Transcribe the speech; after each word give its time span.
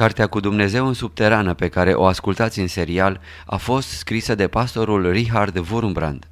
Cartea 0.00 0.26
cu 0.26 0.40
Dumnezeu 0.40 0.86
în 0.86 0.92
subterană 0.92 1.54
pe 1.54 1.68
care 1.68 1.92
o 1.92 2.04
ascultați 2.04 2.60
în 2.60 2.66
serial 2.66 3.20
a 3.46 3.56
fost 3.56 3.88
scrisă 3.88 4.34
de 4.34 4.48
pastorul 4.48 5.10
Richard 5.10 5.70
Wurmbrand. 5.70 6.28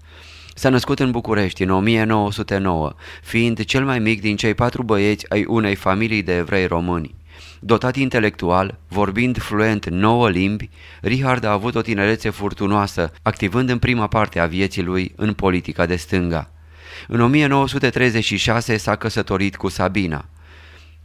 S-a 0.54 0.68
născut 0.68 0.98
în 0.98 1.10
București 1.10 1.62
în 1.62 1.70
1909, 1.70 2.92
fiind 3.22 3.64
cel 3.64 3.84
mai 3.84 3.98
mic 3.98 4.20
din 4.20 4.36
cei 4.36 4.54
patru 4.54 4.82
băieți 4.82 5.30
ai 5.30 5.44
unei 5.48 5.74
familii 5.74 6.22
de 6.22 6.36
evrei 6.36 6.66
români. 6.66 7.14
Dotat 7.60 7.96
intelectual, 7.96 8.78
vorbind 8.88 9.38
fluent 9.38 9.88
nouă 9.88 10.30
limbi, 10.30 10.68
Richard 11.00 11.44
a 11.44 11.52
avut 11.52 11.74
o 11.74 11.80
tinerețe 11.80 12.30
furtunoasă, 12.30 13.12
activând 13.22 13.68
în 13.68 13.78
prima 13.78 14.06
parte 14.06 14.38
a 14.38 14.46
vieții 14.46 14.82
lui 14.82 15.12
în 15.16 15.32
politica 15.32 15.86
de 15.86 15.96
stânga. 15.96 16.50
În 17.08 17.20
1936 17.20 18.76
s-a 18.76 18.96
căsătorit 18.96 19.56
cu 19.56 19.68
Sabina. 19.68 20.24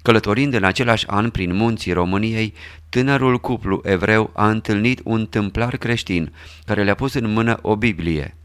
Călătorind 0.03 0.53
în 0.53 0.63
același 0.63 1.07
an 1.07 1.29
prin 1.29 1.55
munții 1.55 1.91
României, 1.91 2.53
tânărul 2.89 3.39
cuplu 3.39 3.81
evreu 3.83 4.31
a 4.33 4.49
întâlnit 4.49 5.01
un 5.03 5.25
tâmplar 5.25 5.77
creștin 5.77 6.33
care 6.65 6.83
le-a 6.83 6.95
pus 6.95 7.13
în 7.13 7.33
mână 7.33 7.59
o 7.61 7.75
Biblie. 7.75 8.37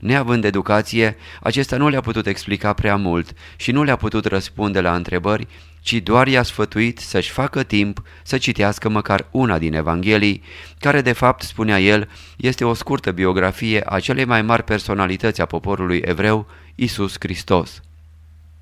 Neavând 0.00 0.44
educație, 0.44 1.16
acesta 1.40 1.76
nu 1.76 1.88
le-a 1.88 2.00
putut 2.00 2.26
explica 2.26 2.72
prea 2.72 2.96
mult 2.96 3.32
și 3.56 3.72
nu 3.72 3.82
le-a 3.82 3.96
putut 3.96 4.24
răspunde 4.24 4.80
la 4.80 4.94
întrebări, 4.94 5.46
ci 5.80 5.92
doar 5.92 6.26
i-a 6.26 6.42
sfătuit 6.42 6.98
să-și 6.98 7.30
facă 7.30 7.62
timp 7.62 8.02
să 8.22 8.38
citească 8.38 8.88
măcar 8.88 9.28
una 9.30 9.58
din 9.58 9.74
Evanghelii, 9.74 10.42
care 10.78 11.00
de 11.00 11.12
fapt, 11.12 11.42
spunea 11.42 11.80
el, 11.80 12.08
este 12.36 12.64
o 12.64 12.74
scurtă 12.74 13.10
biografie 13.10 13.82
a 13.86 14.00
celei 14.00 14.24
mai 14.24 14.42
mari 14.42 14.64
personalități 14.64 15.40
a 15.40 15.46
poporului 15.46 16.02
evreu, 16.04 16.46
Isus 16.74 17.16
Hristos. 17.18 17.82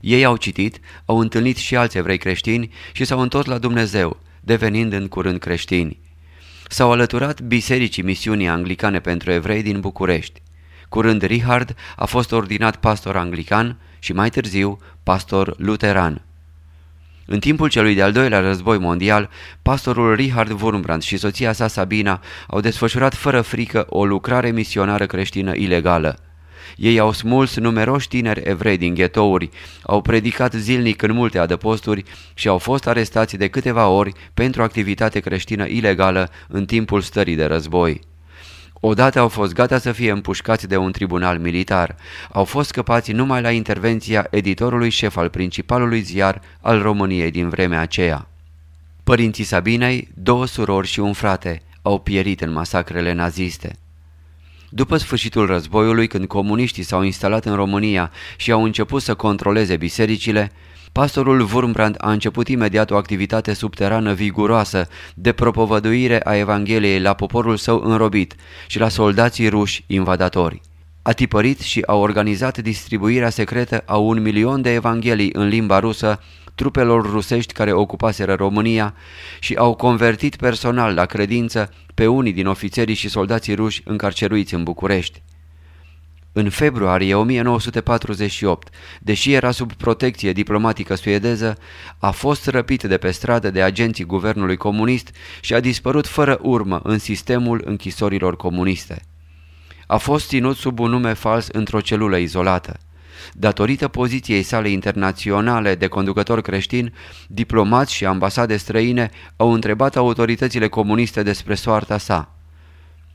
Ei 0.02 0.24
au 0.24 0.37
citit, 0.37 0.80
au 1.05 1.19
întâlnit 1.19 1.56
și 1.56 1.77
alți 1.77 1.97
evrei 1.97 2.19
creștini 2.19 2.73
și 2.92 3.05
s-au 3.05 3.20
întors 3.20 3.47
la 3.47 3.59
Dumnezeu, 3.59 4.20
devenind 4.41 4.92
în 4.92 5.09
curând 5.09 5.38
creștini. 5.38 5.98
S-au 6.69 6.92
alăturat 6.92 7.41
bisericii 7.41 8.02
misiunii 8.02 8.48
anglicane 8.48 9.01
pentru 9.01 9.30
evrei 9.30 9.62
din 9.62 9.80
București. 9.80 10.42
Curând 10.89 11.23
Richard 11.23 11.75
a 11.97 12.05
fost 12.05 12.33
ordinat 12.33 12.77
pastor 12.77 13.17
anglican 13.17 13.77
și 13.98 14.12
mai 14.12 14.30
târziu 14.30 14.78
pastor 15.03 15.55
luteran. 15.58 16.23
În 17.27 17.39
timpul 17.39 17.69
celui 17.69 17.95
de-al 17.95 18.12
doilea 18.12 18.41
război 18.41 18.78
mondial, 18.78 19.30
pastorul 19.62 20.14
Richard 20.14 20.61
Wurmbrand 20.61 21.03
și 21.03 21.17
soția 21.17 21.53
sa 21.53 21.67
Sabina 21.67 22.20
au 22.47 22.61
desfășurat 22.61 23.14
fără 23.14 23.41
frică 23.41 23.86
o 23.89 24.05
lucrare 24.05 24.50
misionară 24.50 25.06
creștină 25.06 25.55
ilegală. 25.55 26.19
Ei 26.77 26.98
au 26.98 27.12
smuls 27.12 27.56
numeroși 27.56 28.08
tineri 28.08 28.42
evrei 28.44 28.77
din 28.77 28.94
ghetouri, 28.94 29.50
au 29.82 30.00
predicat 30.00 30.52
zilnic 30.52 31.02
în 31.02 31.12
multe 31.12 31.38
adăposturi 31.38 32.05
și 32.34 32.48
au 32.48 32.58
fost 32.58 32.86
arestați 32.86 33.36
de 33.36 33.48
câteva 33.48 33.88
ori 33.88 34.12
pentru 34.34 34.62
activitate 34.62 35.20
creștină 35.20 35.66
ilegală 35.66 36.30
în 36.48 36.64
timpul 36.64 37.00
stării 37.00 37.36
de 37.36 37.44
război. 37.44 38.00
Odată 38.84 39.18
au 39.18 39.28
fost 39.28 39.52
gata 39.52 39.78
să 39.78 39.92
fie 39.92 40.10
împușcați 40.10 40.68
de 40.68 40.77
un 40.77 40.92
tribunal 40.92 41.38
militar. 41.38 41.96
Au 42.33 42.44
fost 42.44 42.68
scăpați 42.68 43.12
numai 43.12 43.42
la 43.42 43.50
intervenția 43.50 44.27
editorului 44.30 44.90
șef 44.90 45.16
al 45.16 45.28
principalului 45.28 46.00
ziar 46.00 46.40
al 46.60 46.83
României 46.83 47.30
din 47.30 47.48
vremea 47.48 47.80
aceea. 47.80 48.28
Părinții 49.05 49.44
Sabinei, 49.44 50.08
două 50.14 50.46
surori 50.46 50.86
și 50.86 51.00
un 51.00 51.12
frate, 51.12 51.62
au 51.83 51.98
pierit 51.98 52.40
în 52.40 52.52
masacrele 52.52 53.12
naziste. 53.12 53.77
După 54.75 54.97
sfârșitul 54.97 55.47
războiului, 55.47 56.06
când 56.06 56.27
comuniștii 56.27 56.83
s-au 56.83 57.03
instalat 57.03 57.45
în 57.45 57.55
România 57.55 58.11
și 58.37 58.51
au 58.53 58.65
început 58.65 59.03
să 59.03 59.14
controleze 59.14 59.77
bisericile, 59.77 60.53
pastorul 60.92 61.48
Wurmbrand 61.53 61.95
a 61.98 62.11
început 62.11 62.48
imediat 62.48 62.91
o 62.91 62.97
activitate 62.97 63.53
subterană 63.53 64.12
viguroasă 64.12 64.89
de 65.14 65.33
propovăduire 65.33 66.20
a 66.25 66.37
Evangheliei 66.37 67.01
la 67.01 67.14
poporul 67.14 67.56
său 67.56 67.81
înrobit 67.84 68.34
și 68.67 68.79
la 68.79 68.89
soldații 68.89 69.48
ruși 69.48 69.84
invadatori. 69.87 70.61
A 71.03 71.12
tipărit 71.12 71.61
și 71.61 71.83
a 71.86 71.95
organizat 71.95 72.59
distribuirea 72.59 73.30
secretă 73.30 73.83
a 73.86 73.96
un 73.96 74.23
milion 74.23 74.63
de 74.63 74.73
evanghelii 74.73 75.30
în 75.33 75.48
limba 75.48 75.79
rusă 75.79 76.20
trupelor 76.55 77.11
rusești 77.11 77.52
care 77.52 77.73
ocupaseră 77.73 78.35
România 78.35 78.95
și 79.40 79.55
au 79.55 79.74
convertit 79.74 80.36
personal 80.36 80.95
la 80.95 81.05
credință 81.05 81.73
pe 81.95 82.07
unii 82.07 82.33
din 82.33 82.46
ofițerii 82.46 82.95
și 82.95 83.08
soldații 83.08 83.55
ruși 83.55 83.83
încarceruiți 83.85 84.55
în 84.55 84.63
București. 84.63 85.23
În 86.35 86.51
februarie 86.51 87.14
1948, 87.14 88.74
deși 89.01 89.33
era 89.33 89.51
sub 89.51 89.73
protecție 89.73 90.33
diplomatică 90.33 90.95
suedeză, 90.95 91.58
a 91.98 92.11
fost 92.11 92.46
răpit 92.46 92.83
de 92.83 92.96
pe 92.96 93.11
stradă 93.11 93.51
de 93.51 93.63
agenții 93.63 94.05
guvernului 94.05 94.57
comunist 94.57 95.11
și 95.40 95.55
a 95.55 95.61
dispărut 95.61 96.07
fără 96.07 96.39
urmă 96.42 96.80
în 96.84 96.98
sistemul 96.98 97.63
închisorilor 97.64 98.36
comuniste. 98.36 99.02
A 99.86 99.96
fost 99.96 100.29
ținut 100.29 100.57
sub 100.57 100.79
un 100.79 100.90
nume 100.90 101.13
fals 101.13 101.48
într-o 101.48 101.80
celulă 101.80 102.17
izolată. 102.17 102.79
Datorită 103.33 103.89
poziției 103.89 104.42
sale 104.42 104.68
internaționale 104.68 105.74
de 105.74 105.86
conducător 105.86 106.40
creștin, 106.40 106.95
diplomați 107.28 107.95
și 107.95 108.05
ambasade 108.05 108.56
străine 108.56 109.11
au 109.36 109.52
întrebat 109.52 109.96
autoritățile 109.96 110.68
comuniste 110.68 111.22
despre 111.22 111.55
soarta 111.55 111.98
sa. 111.98 112.34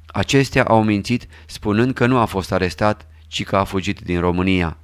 Acestea 0.06 0.64
au 0.64 0.84
mințit 0.84 1.28
spunând 1.46 1.94
că 1.94 2.06
nu 2.06 2.18
a 2.18 2.26
fost 2.26 2.52
arestat, 2.52 3.08
ci 3.28 3.44
că 3.44 3.56
a 3.56 3.64
fugit 3.64 4.00
din 4.00 4.20
România. 4.20 4.78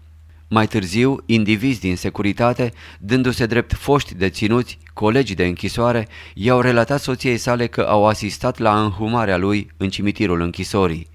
Mai 0.48 0.68
târziu, 0.68 1.24
indivizi 1.26 1.80
din 1.80 1.96
securitate, 1.96 2.74
dându-se 3.00 3.46
drept 3.46 3.74
foști 3.74 4.16
deținuți, 4.16 4.78
colegi 4.94 5.34
de 5.34 5.46
închisoare, 5.46 6.08
i-au 6.34 6.62
relatat 6.62 7.02
soției 7.02 7.38
sale 7.38 7.68
că 7.68 7.82
au 7.82 8.08
asistat 8.08 8.58
la 8.58 8.82
înhumarea 8.82 9.38
lui 9.38 9.72
în 9.78 9.90
cimitirul 9.90 10.42
închisorii. 10.42 11.13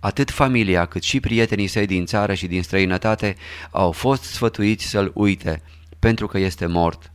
Atât 0.00 0.30
familia 0.30 0.84
cât 0.84 1.02
și 1.02 1.20
prietenii 1.20 1.66
săi 1.66 1.86
din 1.86 2.06
țară 2.06 2.34
și 2.34 2.46
din 2.46 2.62
străinătate 2.62 3.36
au 3.70 3.92
fost 3.92 4.22
sfătuiți 4.22 4.86
să-l 4.86 5.10
uite, 5.14 5.62
pentru 5.98 6.26
că 6.26 6.38
este 6.38 6.66
mort. 6.66 7.12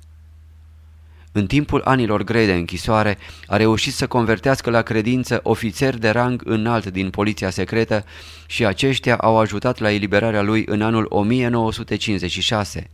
În 1.36 1.48
timpul 1.48 1.82
anilor 1.84 2.24
grei 2.24 2.46
de 2.46 2.54
închisoare, 2.54 3.18
a 3.48 3.58
reușit 3.58 3.94
să 3.94 4.08
convertească 4.08 4.70
la 4.70 4.82
credință 4.82 5.40
ofițeri 5.44 6.00
de 6.00 6.10
rang 6.10 6.42
înalt 6.46 6.86
din 6.86 7.10
poliția 7.10 7.50
secretă 7.50 8.06
și 8.46 8.66
aceștia 8.66 9.16
au 9.16 9.38
ajutat 9.38 9.80
la 9.80 9.92
eliberarea 9.92 10.42
lui 10.42 10.64
în 10.66 10.82
anul 10.82 11.06
1956. 11.10 12.90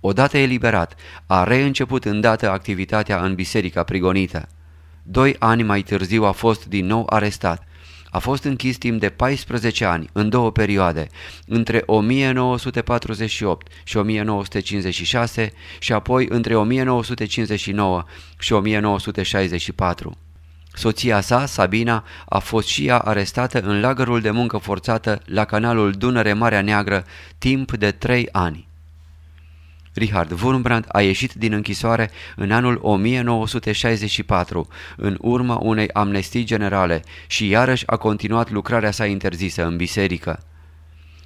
Odată 0.00 0.38
eliberat, 0.38 0.94
a 1.26 1.44
reînceput 1.44 2.04
îndată 2.04 2.50
activitatea 2.50 3.22
în 3.22 3.34
biserica 3.34 3.82
prigonită. 3.82 4.48
Doi 5.02 5.36
ani 5.38 5.62
mai 5.62 5.82
târziu 5.82 6.24
a 6.24 6.32
fost 6.32 6.66
din 6.66 6.86
nou 6.86 7.06
arestat. 7.08 7.66
A 8.10 8.18
fost 8.18 8.44
închis 8.44 8.76
timp 8.76 9.00
de 9.00 9.08
14 9.08 9.84
ani, 9.84 10.08
în 10.12 10.28
două 10.28 10.50
perioade, 10.50 11.08
între 11.46 11.82
1948 11.86 13.66
și 13.84 13.96
1956 13.96 15.52
și 15.78 15.92
apoi 15.92 16.26
între 16.28 16.54
1959 16.54 18.04
și 18.38 18.52
1964. 18.52 20.16
Soția 20.72 21.20
sa, 21.20 21.46
Sabina, 21.46 22.04
a 22.28 22.38
fost 22.38 22.68
și 22.68 22.86
ea 22.86 22.98
arestată 22.98 23.60
în 23.60 23.80
lagărul 23.80 24.20
de 24.20 24.30
muncă 24.30 24.56
forțată 24.56 25.22
la 25.24 25.44
canalul 25.44 25.92
Dunăre-Marea 25.92 26.62
Neagră 26.62 27.04
timp 27.38 27.72
de 27.72 27.90
trei 27.90 28.28
ani. 28.32 28.69
Richard 29.94 30.40
Wurmbrand 30.42 30.84
a 30.88 31.00
ieșit 31.00 31.32
din 31.32 31.52
închisoare 31.52 32.10
în 32.36 32.50
anul 32.50 32.78
1964, 32.82 34.68
în 34.96 35.16
urma 35.20 35.58
unei 35.62 35.90
amnestii 35.92 36.44
generale 36.44 37.02
și 37.26 37.48
iarăși 37.48 37.86
a 37.86 37.96
continuat 37.96 38.50
lucrarea 38.50 38.90
sa 38.90 39.06
interzisă 39.06 39.64
în 39.64 39.76
biserică. 39.76 40.42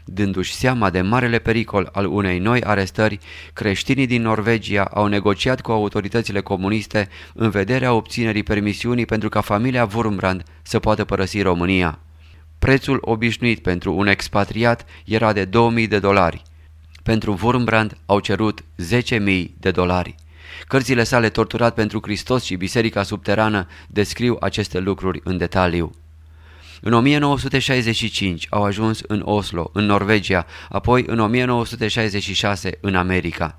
Dându-și 0.05 0.55
seama 0.55 0.91
de 0.91 1.01
marele 1.01 1.39
pericol 1.39 1.89
al 1.93 2.07
unei 2.07 2.39
noi 2.39 2.63
arestări, 2.63 3.19
creștinii 3.53 4.07
din 4.07 4.23
Norvegia 4.23 4.85
au 4.85 5.07
negociat 5.07 5.61
cu 5.61 5.73
autoritățile 5.73 6.41
comuniste 6.41 7.09
în 7.35 7.51
vederea 7.51 7.93
obținerii 7.93 8.43
permisiunii 8.43 9.07
pentru 9.07 9.29
ca 9.29 9.41
familia 9.41 9.89
Wurmbrand 9.95 10.43
să 10.63 10.79
poată 10.79 11.05
părăsi 11.05 11.41
România. 11.41 11.99
Prețul 12.59 12.99
obișnuit 13.01 13.59
pentru 13.59 13.95
un 13.95 14.07
expatriat 14.07 14.85
era 15.05 15.33
de 15.33 15.45
2000 15.45 15.87
de 15.87 15.99
dolari. 15.99 16.43
Pentru 17.05 17.39
Wurmbrand 17.43 17.97
au 18.07 18.21
cerut 18.21 18.61
10.000 18.61 19.45
de 19.59 19.71
dolari. 19.71 20.15
Cărțile 20.67 21.05
sale 21.05 21.29
torturat 21.29 21.75
pentru 21.75 22.01
Hristos 22.03 22.45
și 22.45 22.57
biserica 22.57 23.03
subterană 23.03 23.67
descriu 23.89 24.37
aceste 24.41 24.79
lucruri 24.79 25.21
în 25.25 25.37
detaliu. 25.37 25.95
În 26.81 26.93
1965 26.93 28.47
au 28.51 28.65
ajuns 28.65 29.01
în 29.07 29.23
Oslo, 29.25 29.71
în 29.73 29.85
Norvegia, 29.85 30.47
apoi 30.69 31.05
în 31.07 31.19
1966 31.19 32.79
în 32.81 32.95
America. 32.95 33.59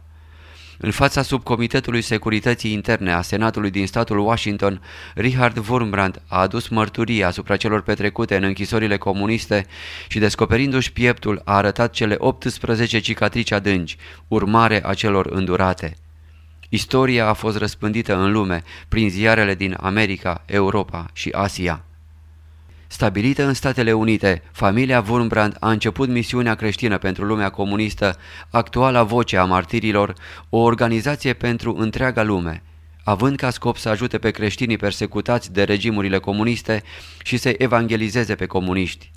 În 0.78 0.92
fața 0.92 1.22
subcomitetului 1.22 2.02
securității 2.02 2.72
interne 2.72 3.14
a 3.14 3.22
Senatului 3.22 3.70
din 3.70 3.88
statul 3.88 4.20
Washington, 4.20 4.82
Richard 5.14 5.68
Wurmbrand 5.70 6.22
a 6.28 6.40
adus 6.40 6.68
mărturii 6.68 7.24
asupra 7.24 7.56
celor 7.56 7.82
petrecute 7.82 8.36
în 8.36 8.44
închisorile 8.44 8.98
comuniste 8.98 9.66
și 10.08 10.20
descoperindu-și 10.20 10.92
pieptul 10.92 11.42
a 11.46 11.56
arătat 11.56 11.92
cele 11.92 12.16
18 12.18 13.00
cicatrici 13.00 13.52
adânci, 13.52 13.98
urmare 14.28 14.86
a 14.86 14.94
celor 14.94 15.26
îndurate. 15.26 15.96
Istoria 16.70 17.28
a 17.28 17.34
fost 17.34 17.58
răspândită 17.58 18.16
în 18.16 18.32
lume 18.32 18.64
prin 18.88 19.10
ziarele 19.10 19.56
din 19.56 19.78
America, 19.80 20.44
Europa 20.46 21.06
și 21.14 21.30
Asia. 21.30 21.86
Stabilită 22.96 23.46
în 23.46 23.54
Statele 23.54 23.94
Unite, 23.94 24.42
familia 24.52 25.04
Wurmbrand 25.08 25.58
a 25.60 25.70
început 25.70 26.10
misiunea 26.10 26.56
creștină 26.56 26.98
pentru 26.98 27.26
lumea 27.26 27.50
comunistă, 27.50 28.18
actuala 28.50 29.04
voce 29.04 29.38
a 29.38 29.44
martirilor, 29.44 30.14
o 30.50 30.58
organizație 30.58 31.34
pentru 31.34 31.76
întreaga 31.78 32.24
lume, 32.24 32.64
având 33.04 33.38
ca 33.38 33.50
scop 33.50 33.78
să 33.78 33.90
ajute 33.90 34.18
pe 34.18 34.32
creștinii 34.32 34.78
persecutați 34.78 35.54
de 35.54 35.64
regimurile 35.64 36.18
comuniste 36.18 36.84
și 37.24 37.38
să 37.38 37.56
evangelizeze 37.58 38.36
pe 38.36 38.46
comuniști. 38.46 39.12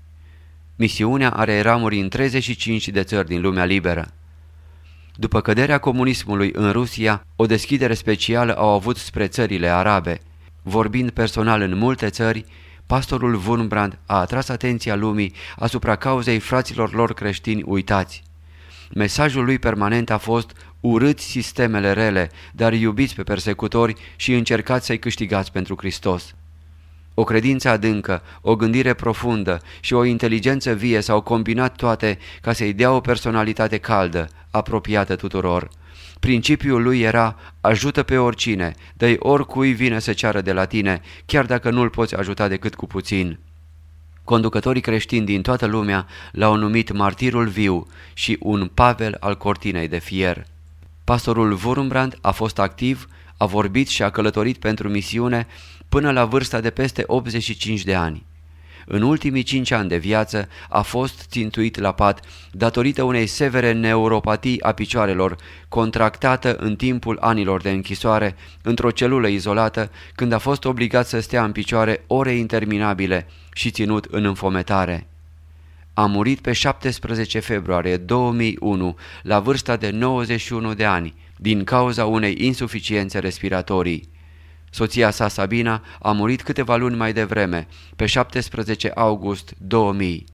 Misiunea 0.76 1.30
are 1.30 1.60
ramuri 1.60 2.00
în 2.00 2.08
35 2.08 2.88
de 2.88 3.02
țări 3.02 3.28
din 3.28 3.40
lumea 3.40 3.64
liberă. 3.64 4.12
După 5.14 5.40
căderea 5.40 5.78
comunismului 5.78 6.50
în 6.54 6.70
Rusia, 6.72 7.26
o 7.36 7.46
deschidere 7.46 7.94
specială 7.94 8.56
au 8.56 8.68
avut 8.68 8.96
spre 8.96 9.26
țările 9.26 9.68
arabe. 9.68 10.20
Vorbind 10.62 11.10
personal 11.10 11.60
în 11.60 11.76
multe 11.76 12.08
țări, 12.08 12.44
pastorul 12.88 13.40
Wurmbrand 13.46 13.98
a 14.06 14.18
atras 14.18 14.48
atenția 14.48 14.94
lumii 14.94 15.34
asupra 15.56 15.96
cauzei 15.96 16.38
fraților 16.38 16.94
lor 16.94 17.14
creștini 17.14 17.62
uitați. 17.66 18.22
Mesajul 18.94 19.44
lui 19.44 19.58
permanent 19.58 20.10
a 20.10 20.18
fost 20.18 20.50
urâți 20.80 21.24
sistemele 21.24 21.92
rele, 21.92 22.30
dar 22.52 22.72
iubiți 22.72 23.14
pe 23.14 23.22
persecutori 23.22 23.94
și 24.16 24.34
încercați 24.34 24.86
să-i 24.86 24.98
câștigați 24.98 25.52
pentru 25.52 25.74
Hristos. 25.78 26.34
O 27.14 27.24
credință 27.24 27.68
adâncă, 27.68 28.22
o 28.40 28.56
gândire 28.56 28.94
profundă 28.94 29.60
și 29.80 29.94
o 29.94 30.04
inteligență 30.04 30.72
vie 30.72 31.00
s-au 31.00 31.20
combinat 31.20 31.76
toate 31.76 32.18
ca 32.40 32.52
să-i 32.52 32.72
dea 32.72 32.92
o 32.92 33.00
personalitate 33.00 33.78
caldă, 33.78 34.28
apropiată 34.50 35.16
tuturor. 35.16 35.68
Principiul 36.20 36.82
lui 36.82 37.00
era, 37.00 37.36
ajută 37.60 38.02
pe 38.02 38.16
oricine, 38.16 38.74
dă 38.94 39.16
oricui 39.18 39.72
vine 39.72 39.98
să 39.98 40.12
ceară 40.12 40.40
de 40.40 40.52
la 40.52 40.64
tine, 40.64 41.00
chiar 41.26 41.46
dacă 41.46 41.70
nu-l 41.70 41.90
poți 41.90 42.14
ajuta 42.16 42.48
decât 42.48 42.74
cu 42.74 42.86
puțin. 42.86 43.38
Conducătorii 44.24 44.80
creștini 44.80 45.26
din 45.26 45.42
toată 45.42 45.66
lumea 45.66 46.06
l-au 46.32 46.56
numit 46.56 46.92
martirul 46.92 47.46
viu 47.46 47.86
și 48.14 48.36
un 48.40 48.70
Pavel 48.74 49.16
al 49.20 49.36
cortinei 49.36 49.88
de 49.88 49.98
fier. 49.98 50.46
Pastorul 51.04 51.58
Wurmbrand 51.64 52.18
a 52.20 52.30
fost 52.30 52.58
activ, 52.58 53.08
a 53.36 53.46
vorbit 53.46 53.88
și 53.88 54.02
a 54.02 54.10
călătorit 54.10 54.58
pentru 54.58 54.88
misiune 54.88 55.46
până 55.88 56.10
la 56.10 56.24
vârsta 56.24 56.60
de 56.60 56.70
peste 56.70 57.02
85 57.06 57.82
de 57.82 57.94
ani. 57.94 58.26
În 58.90 59.02
ultimii 59.02 59.42
cinci 59.42 59.70
ani 59.70 59.88
de 59.88 59.96
viață 59.96 60.48
a 60.68 60.82
fost 60.82 61.26
țintuit 61.30 61.78
la 61.78 61.92
pat 61.92 62.20
datorită 62.50 63.02
unei 63.02 63.26
severe 63.26 63.72
neuropatii 63.72 64.62
a 64.62 64.72
picioarelor, 64.72 65.36
contractată 65.68 66.56
în 66.56 66.76
timpul 66.76 67.18
anilor 67.20 67.62
de 67.62 67.70
închisoare, 67.70 68.36
într-o 68.62 68.90
celulă 68.90 69.28
izolată, 69.28 69.90
când 70.14 70.32
a 70.32 70.38
fost 70.38 70.64
obligat 70.64 71.06
să 71.06 71.20
stea 71.20 71.44
în 71.44 71.52
picioare 71.52 72.04
ore 72.06 72.32
interminabile 72.32 73.26
și 73.52 73.70
ținut 73.70 74.04
în 74.04 74.24
înfometare. 74.24 75.06
A 75.94 76.06
murit 76.06 76.40
pe 76.40 76.52
17 76.52 77.38
februarie 77.38 77.96
2001, 77.96 78.96
la 79.22 79.40
vârsta 79.40 79.76
de 79.76 79.90
91 79.90 80.74
de 80.74 80.84
ani, 80.84 81.14
din 81.36 81.64
cauza 81.64 82.04
unei 82.06 82.34
insuficiențe 82.38 83.18
respiratorii. 83.18 84.08
Soția 84.70 85.10
sa, 85.10 85.28
Sabina, 85.28 85.82
a 86.00 86.12
murit 86.12 86.42
câteva 86.42 86.76
luni 86.76 86.96
mai 86.96 87.12
devreme, 87.12 87.66
pe 87.96 88.06
17 88.06 88.90
august 88.94 89.54
2000. 89.58 90.26